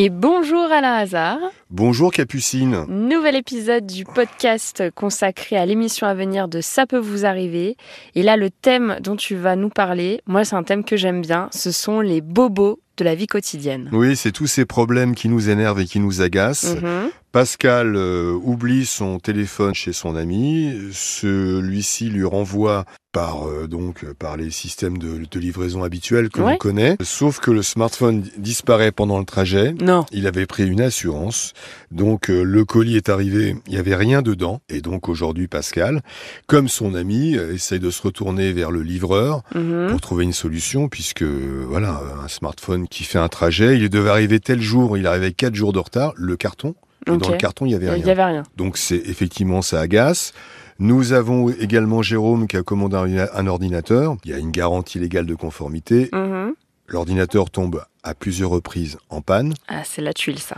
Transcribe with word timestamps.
Et 0.00 0.10
bonjour 0.10 0.70
Alain 0.70 0.94
Hazard. 0.94 1.40
Bonjour 1.70 2.12
Capucine. 2.12 2.84
Nouvel 2.86 3.34
épisode 3.34 3.84
du 3.84 4.04
podcast 4.04 4.92
consacré 4.94 5.56
à 5.56 5.66
l'émission 5.66 6.06
à 6.06 6.14
venir 6.14 6.46
de 6.46 6.60
Ça 6.60 6.86
peut 6.86 7.00
vous 7.00 7.26
arriver. 7.26 7.76
Et 8.14 8.22
là, 8.22 8.36
le 8.36 8.48
thème 8.48 8.98
dont 9.00 9.16
tu 9.16 9.34
vas 9.34 9.56
nous 9.56 9.70
parler, 9.70 10.20
moi 10.24 10.44
c'est 10.44 10.54
un 10.54 10.62
thème 10.62 10.84
que 10.84 10.96
j'aime 10.96 11.20
bien, 11.20 11.48
ce 11.50 11.72
sont 11.72 11.98
les 11.98 12.20
bobos 12.20 12.78
de 12.98 13.04
la 13.04 13.14
vie 13.14 13.26
quotidienne. 13.26 13.88
Oui, 13.92 14.16
c'est 14.16 14.32
tous 14.32 14.46
ces 14.46 14.64
problèmes 14.66 15.14
qui 15.14 15.28
nous 15.28 15.48
énervent 15.48 15.80
et 15.80 15.86
qui 15.86 16.00
nous 16.00 16.20
agacent. 16.20 16.74
Mhm. 16.76 17.10
Pascal 17.32 17.94
euh, 17.94 18.32
oublie 18.42 18.86
son 18.86 19.18
téléphone 19.18 19.74
chez 19.74 19.92
son 19.92 20.16
ami. 20.16 20.72
Celui-ci 20.92 22.08
lui 22.10 22.24
renvoie 22.24 22.84
par 23.12 23.48
euh, 23.48 23.66
donc 23.66 24.04
par 24.18 24.36
les 24.36 24.50
systèmes 24.50 24.98
de, 24.98 25.22
de 25.30 25.38
livraison 25.40 25.82
habituels 25.82 26.28
que 26.28 26.40
Ouais. 26.40 26.52
l'on 26.52 26.58
connaît. 26.58 26.96
Sauf 27.02 27.38
que 27.40 27.50
le 27.50 27.62
smartphone 27.62 28.24
disparaît 28.36 28.92
pendant 28.92 29.18
le 29.18 29.24
trajet. 29.24 29.74
Non. 29.80 30.04
Il 30.12 30.26
avait 30.26 30.46
pris 30.46 30.66
une 30.68 30.80
assurance, 30.82 31.52
donc 31.90 32.28
euh, 32.30 32.42
le 32.42 32.64
colis 32.66 32.96
est 32.96 33.08
arrivé, 33.08 33.56
il 33.66 33.72
n'y 33.72 33.78
avait 33.78 33.94
rien 33.96 34.20
dedans, 34.22 34.60
et 34.68 34.80
donc 34.82 35.08
aujourd'hui 35.08 35.48
Pascal, 35.48 36.02
comme 36.46 36.68
son 36.68 36.94
ami, 36.94 37.34
essaye 37.34 37.80
de 37.80 37.90
se 37.90 38.02
retourner 38.02 38.52
vers 38.52 38.70
le 38.70 38.82
livreur 38.82 39.42
Mhm. 39.54 39.88
pour 39.90 40.00
trouver 40.00 40.24
une 40.24 40.32
solution, 40.34 40.88
puisque 40.88 41.22
voilà, 41.22 42.00
un 42.22 42.28
smartphone 42.28 42.87
qui 42.90 43.04
fait 43.04 43.18
un 43.18 43.28
trajet, 43.28 43.78
il 43.78 43.88
devait 43.90 44.10
arriver 44.10 44.40
tel 44.40 44.60
jour, 44.60 44.96
il 44.96 45.06
arrivait 45.06 45.32
quatre 45.32 45.54
jours 45.54 45.72
de 45.72 45.78
retard, 45.78 46.12
le 46.16 46.36
carton, 46.36 46.74
et 47.06 47.16
dans 47.16 47.28
le 47.28 47.36
carton 47.36 47.66
il 47.66 47.72
y 47.72 47.74
avait 47.74 47.90
rien. 47.90 48.04
n'y 48.04 48.10
avait 48.10 48.24
rien. 48.24 48.42
Donc 48.56 48.76
c'est 48.76 49.02
effectivement 49.06 49.62
ça 49.62 49.80
agace. 49.80 50.32
Nous 50.78 51.12
avons 51.12 51.50
également 51.50 52.02
Jérôme 52.02 52.46
qui 52.46 52.56
a 52.56 52.62
commandé 52.62 52.96
un, 53.34 53.46
ordinateur. 53.48 54.16
Il 54.24 54.30
y 54.30 54.34
a 54.34 54.38
une 54.38 54.52
garantie 54.52 55.00
légale 55.00 55.26
de 55.26 55.34
conformité. 55.34 56.08
Mhm. 56.12 56.54
L'ordinateur 56.86 57.50
tombe 57.50 57.84
à 58.04 58.14
plusieurs 58.14 58.50
reprises 58.50 58.96
en 59.10 59.20
panne. 59.20 59.54
Ah, 59.66 59.82
c'est 59.84 60.02
la 60.02 60.12
tuile 60.12 60.38
ça. 60.38 60.56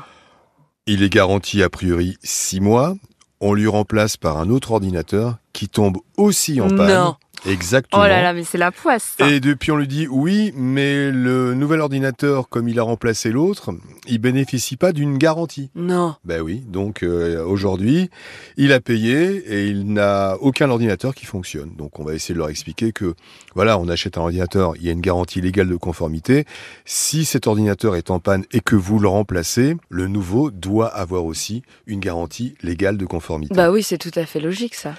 Il 0.86 1.02
est 1.02 1.08
garanti 1.08 1.62
a 1.62 1.70
priori 1.70 2.18
six 2.22 2.60
mois. 2.60 2.94
On 3.40 3.54
lui 3.54 3.66
remplace 3.66 4.18
par 4.18 4.38
un 4.38 4.50
autre 4.50 4.72
ordinateur 4.72 5.38
qui 5.54 5.68
tombe 5.68 5.96
aussi 6.18 6.60
en 6.60 6.68
panne. 6.68 6.92
Non. 6.92 7.16
Exactement. 7.46 8.02
Oh 8.02 8.06
là 8.06 8.22
là, 8.22 8.32
mais 8.32 8.44
c'est 8.44 8.58
la 8.58 8.70
poisse 8.70 9.14
ça. 9.18 9.28
Et 9.28 9.40
depuis, 9.40 9.70
on 9.72 9.76
lui 9.76 9.88
dit 9.88 10.06
oui, 10.08 10.52
mais 10.54 11.10
le 11.10 11.54
nouvel 11.54 11.80
ordinateur, 11.80 12.48
comme 12.48 12.68
il 12.68 12.78
a 12.78 12.82
remplacé 12.82 13.30
l'autre, 13.30 13.70
il 14.06 14.18
bénéficie 14.18 14.76
pas 14.76 14.92
d'une 14.92 15.18
garantie. 15.18 15.70
Non. 15.74 16.16
Ben 16.24 16.42
oui, 16.42 16.62
donc 16.66 17.02
euh, 17.02 17.44
aujourd'hui, 17.44 18.10
il 18.56 18.72
a 18.72 18.80
payé 18.80 19.36
et 19.46 19.66
il 19.66 19.92
n'a 19.92 20.36
aucun 20.40 20.70
ordinateur 20.70 21.14
qui 21.14 21.26
fonctionne. 21.26 21.74
Donc 21.76 21.98
on 21.98 22.04
va 22.04 22.14
essayer 22.14 22.34
de 22.34 22.38
leur 22.38 22.50
expliquer 22.50 22.92
que 22.92 23.14
voilà, 23.54 23.78
on 23.78 23.88
achète 23.88 24.18
un 24.18 24.22
ordinateur, 24.22 24.74
il 24.76 24.84
y 24.84 24.88
a 24.88 24.92
une 24.92 25.00
garantie 25.00 25.40
légale 25.40 25.68
de 25.68 25.76
conformité. 25.76 26.44
Si 26.84 27.24
cet 27.24 27.46
ordinateur 27.46 27.96
est 27.96 28.10
en 28.10 28.18
panne 28.20 28.44
et 28.52 28.60
que 28.60 28.76
vous 28.76 28.98
le 28.98 29.08
remplacez, 29.08 29.76
le 29.88 30.08
nouveau 30.08 30.50
doit 30.50 30.88
avoir 30.88 31.24
aussi 31.24 31.62
une 31.86 32.00
garantie 32.00 32.54
légale 32.62 32.96
de 32.96 33.06
conformité. 33.06 33.54
Bah 33.54 33.70
oui, 33.70 33.82
c'est 33.82 33.98
tout 33.98 34.10
à 34.14 34.26
fait 34.26 34.40
logique 34.40 34.74
ça. 34.74 34.94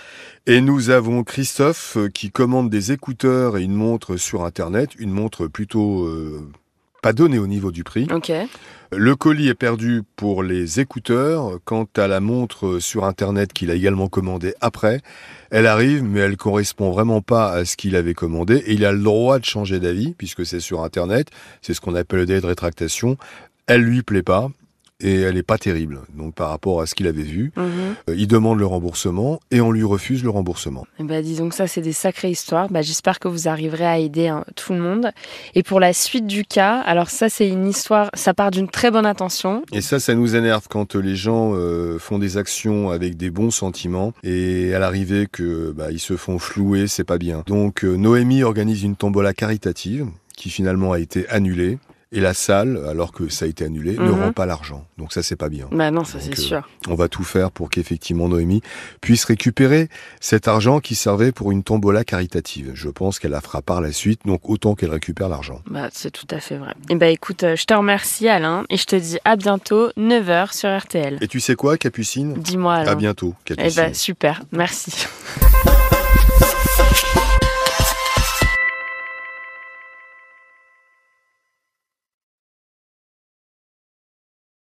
Et 0.47 0.59
nous 0.59 0.89
avons 0.89 1.23
Christophe 1.23 1.97
euh, 1.97 2.09
qui 2.31 2.43
commande 2.43 2.69
des 2.69 2.93
écouteurs 2.93 3.57
et 3.57 3.63
une 3.63 3.73
montre 3.73 4.15
sur 4.15 4.45
Internet, 4.45 4.91
une 4.97 5.11
montre 5.11 5.47
plutôt 5.47 6.05
euh, 6.05 6.49
pas 7.01 7.11
donnée 7.11 7.39
au 7.39 7.47
niveau 7.47 7.71
du 7.71 7.83
prix. 7.83 8.07
Le 8.93 9.15
colis 9.17 9.49
est 9.49 9.53
perdu 9.53 10.03
pour 10.15 10.41
les 10.41 10.79
écouteurs. 10.79 11.59
Quant 11.65 11.87
à 11.97 12.07
la 12.07 12.21
montre 12.21 12.79
sur 12.79 13.03
Internet 13.03 13.51
qu'il 13.51 13.69
a 13.69 13.75
également 13.75 14.07
commandée 14.07 14.53
après, 14.61 15.01
elle 15.49 15.67
arrive, 15.67 16.03
mais 16.03 16.21
elle 16.21 16.37
correspond 16.37 16.91
vraiment 16.91 17.21
pas 17.21 17.51
à 17.51 17.65
ce 17.65 17.75
qu'il 17.75 17.97
avait 17.97 18.13
commandé. 18.13 18.63
Et 18.65 18.73
il 18.73 18.85
a 18.85 18.93
le 18.93 19.01
droit 19.01 19.37
de 19.37 19.45
changer 19.45 19.81
d'avis, 19.81 20.13
puisque 20.17 20.45
c'est 20.45 20.61
sur 20.61 20.85
Internet. 20.85 21.27
C'est 21.61 21.73
ce 21.73 21.81
qu'on 21.81 21.95
appelle 21.95 22.19
le 22.19 22.25
délai 22.25 22.41
de 22.41 22.47
rétractation. 22.47 23.17
Elle 23.67 23.81
lui 23.81 24.03
plaît 24.03 24.23
pas. 24.23 24.49
Et 25.01 25.21
elle 25.21 25.37
est 25.37 25.43
pas 25.43 25.57
terrible. 25.57 26.01
Donc, 26.15 26.35
par 26.35 26.49
rapport 26.49 26.81
à 26.81 26.85
ce 26.85 26.95
qu'il 26.95 27.07
avait 27.07 27.23
vu, 27.23 27.51
Mhm. 27.57 27.65
euh, 28.09 28.15
il 28.15 28.27
demande 28.27 28.59
le 28.59 28.65
remboursement 28.65 29.39
et 29.51 29.59
on 29.61 29.71
lui 29.71 29.83
refuse 29.83 30.23
le 30.23 30.29
remboursement. 30.29 30.85
Ben, 30.99 31.23
disons 31.23 31.49
que 31.49 31.55
ça, 31.55 31.67
c'est 31.67 31.81
des 31.81 31.93
sacrées 31.93 32.29
histoires. 32.29 32.69
Bah, 32.69 32.81
J'espère 32.81 33.19
que 33.19 33.27
vous 33.27 33.47
arriverez 33.47 33.85
à 33.85 33.97
aider 33.99 34.27
hein, 34.27 34.45
tout 34.55 34.73
le 34.73 34.79
monde. 34.79 35.11
Et 35.55 35.63
pour 35.63 35.79
la 35.79 35.93
suite 35.93 36.27
du 36.27 36.43
cas, 36.45 36.79
alors 36.79 37.09
ça, 37.09 37.29
c'est 37.29 37.47
une 37.47 37.67
histoire, 37.67 38.09
ça 38.13 38.33
part 38.33 38.51
d'une 38.51 38.67
très 38.69 38.91
bonne 38.91 39.05
intention. 39.05 39.63
Et 39.73 39.81
ça, 39.81 39.99
ça 39.99 40.13
nous 40.13 40.35
énerve 40.35 40.67
quand 40.69 40.95
les 40.95 41.15
gens 41.15 41.51
euh, 41.55 41.97
font 41.99 42.19
des 42.19 42.37
actions 42.37 42.89
avec 42.91 43.17
des 43.17 43.29
bons 43.29 43.51
sentiments 43.51 44.13
et 44.23 44.73
à 44.73 44.79
l'arrivée 44.79 45.27
que 45.31 45.71
bah, 45.71 45.91
ils 45.91 45.99
se 45.99 46.15
font 46.15 46.37
flouer, 46.39 46.87
c'est 46.87 47.03
pas 47.03 47.17
bien. 47.17 47.43
Donc 47.47 47.83
euh, 47.83 47.95
Noémie 47.95 48.43
organise 48.43 48.83
une 48.83 48.95
tombola 48.95 49.33
caritative 49.33 50.07
qui 50.35 50.49
finalement 50.49 50.91
a 50.91 50.99
été 50.99 51.27
annulée. 51.29 51.77
Et 52.13 52.19
la 52.19 52.33
salle, 52.33 52.77
alors 52.89 53.13
que 53.13 53.29
ça 53.29 53.45
a 53.45 53.47
été 53.47 53.63
annulé, 53.63 53.93
ne 53.93 54.11
Mhm. 54.11 54.21
rend 54.21 54.31
pas 54.33 54.45
l'argent. 54.45 54.85
Donc 54.97 55.13
ça, 55.13 55.23
c'est 55.23 55.37
pas 55.37 55.47
bien. 55.47 55.67
Bah 55.71 55.91
non, 55.91 56.03
ça 56.03 56.19
c'est 56.19 56.37
euh, 56.37 56.41
sûr. 56.41 56.67
On 56.89 56.95
va 56.95 57.07
tout 57.07 57.23
faire 57.23 57.51
pour 57.51 57.69
qu'effectivement 57.69 58.27
Noémie 58.27 58.61
puisse 58.99 59.23
récupérer 59.23 59.87
cet 60.19 60.49
argent 60.49 60.81
qui 60.81 60.95
servait 60.95 61.31
pour 61.31 61.53
une 61.53 61.63
tombola 61.63 62.03
caritative. 62.03 62.71
Je 62.73 62.89
pense 62.89 63.17
qu'elle 63.17 63.31
la 63.31 63.39
fera 63.39 63.61
par 63.61 63.79
la 63.79 63.93
suite, 63.93 64.21
donc 64.25 64.49
autant 64.49 64.75
qu'elle 64.75 64.89
récupère 64.91 65.29
l'argent. 65.29 65.61
Bah, 65.67 65.87
c'est 65.93 66.11
tout 66.11 66.27
à 66.31 66.41
fait 66.41 66.57
vrai. 66.57 66.73
Et 66.89 66.95
bah 66.95 67.07
écoute, 67.07 67.43
euh, 67.43 67.55
je 67.55 67.63
te 67.63 67.73
remercie 67.73 68.27
Alain 68.27 68.65
et 68.69 68.75
je 68.75 68.85
te 68.85 68.95
dis 68.97 69.17
à 69.23 69.37
bientôt, 69.37 69.91
9h 69.95 70.51
sur 70.53 70.67
RTL. 70.77 71.17
Et 71.21 71.29
tu 71.29 71.39
sais 71.39 71.55
quoi, 71.55 71.77
Capucine? 71.77 72.33
Dis-moi 72.33 72.73
Alain. 72.73 72.91
À 72.91 72.95
bientôt, 72.95 73.35
Eh 73.49 73.55
Capucine. 73.55 73.81
bah 73.83 73.93
super, 73.93 74.41
merci. 74.51 75.05